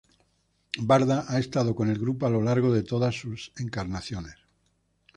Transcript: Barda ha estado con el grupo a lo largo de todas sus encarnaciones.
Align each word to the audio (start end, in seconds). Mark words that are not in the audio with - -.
Barda 0.81 1.25
ha 1.29 1.37
estado 1.37 1.75
con 1.75 1.87
el 1.87 1.99
grupo 1.99 2.25
a 2.25 2.31
lo 2.31 2.41
largo 2.41 2.73
de 2.73 2.81
todas 2.81 3.13
sus 3.19 3.51
encarnaciones. 3.57 4.33